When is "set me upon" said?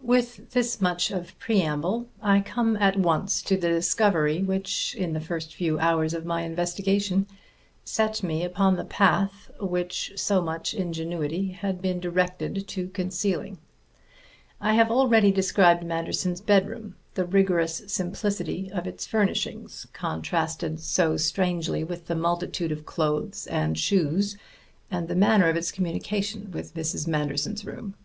7.84-8.76